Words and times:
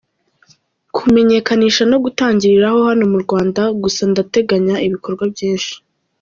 kumenyekanisha 0.95 1.83
no 1.91 1.97
gutangiriraho 2.03 2.79
hano 2.89 3.03
mu 3.11 3.17
Rwanda, 3.23 3.61
gusa 3.81 4.01
ndateganya 4.11 4.75
ibikorwa 4.87 5.23
byinshi. 5.33 5.73